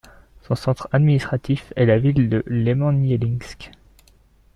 Son 0.41 0.55
centre 0.55 0.89
administratif 0.93 1.71
est 1.75 1.85
la 1.85 1.99
ville 1.99 2.27
de 2.27 2.43
Iemanjelinsk. 2.49 3.69